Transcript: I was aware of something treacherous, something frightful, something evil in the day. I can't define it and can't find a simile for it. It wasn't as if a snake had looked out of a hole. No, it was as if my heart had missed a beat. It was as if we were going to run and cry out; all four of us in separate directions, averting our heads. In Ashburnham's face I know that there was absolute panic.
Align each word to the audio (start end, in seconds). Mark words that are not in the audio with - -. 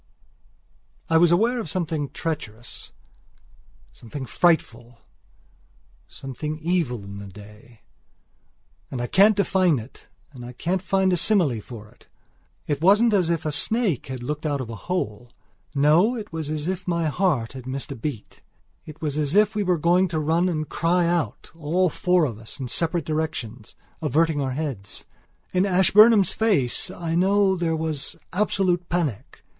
I 1.11 1.17
was 1.17 1.31
aware 1.31 1.59
of 1.59 1.69
something 1.69 2.09
treacherous, 2.09 2.91
something 3.93 4.25
frightful, 4.25 4.97
something 6.07 6.57
evil 6.57 7.03
in 7.03 7.19
the 7.19 7.27
day. 7.27 7.81
I 8.91 9.05
can't 9.05 9.35
define 9.37 9.77
it 9.77 10.07
and 10.31 10.57
can't 10.57 10.81
find 10.81 11.13
a 11.13 11.17
simile 11.17 11.61
for 11.61 11.87
it. 11.89 12.07
It 12.65 12.81
wasn't 12.81 13.13
as 13.13 13.29
if 13.29 13.45
a 13.45 13.51
snake 13.51 14.07
had 14.07 14.23
looked 14.23 14.43
out 14.43 14.59
of 14.59 14.71
a 14.71 14.75
hole. 14.89 15.33
No, 15.75 16.15
it 16.15 16.33
was 16.33 16.49
as 16.49 16.67
if 16.67 16.87
my 16.87 17.05
heart 17.05 17.53
had 17.53 17.67
missed 17.67 17.91
a 17.91 17.95
beat. 17.95 18.41
It 18.87 19.03
was 19.03 19.19
as 19.19 19.35
if 19.35 19.53
we 19.53 19.61
were 19.61 19.77
going 19.77 20.07
to 20.07 20.19
run 20.19 20.49
and 20.49 20.67
cry 20.67 21.05
out; 21.05 21.51
all 21.55 21.89
four 21.89 22.25
of 22.25 22.39
us 22.39 22.59
in 22.59 22.69
separate 22.69 23.05
directions, 23.05 23.75
averting 24.01 24.41
our 24.41 24.53
heads. 24.53 25.05
In 25.53 25.63
Ashburnham's 25.67 26.33
face 26.33 26.89
I 26.89 27.13
know 27.13 27.51
that 27.55 27.63
there 27.63 27.75
was 27.75 28.15
absolute 28.33 28.89
panic. 28.89 29.43